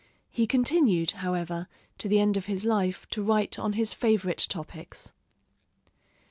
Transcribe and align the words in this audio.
He 0.31 0.47
continued, 0.47 1.11
however, 1.11 1.67
to 1.99 2.07
the 2.07 2.19
end 2.19 2.35
of 2.35 2.47
his 2.47 2.65
life 2.65 3.07
to 3.11 3.21
write 3.21 3.59
on 3.59 3.73
his 3.73 3.93
favorite 3.93 4.47
topics. 4.49 5.11